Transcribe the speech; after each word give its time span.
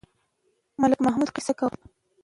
ملک 0.81 0.99
محمد 1.05 1.29
قصه 1.35 1.53
کوله. 1.59 1.77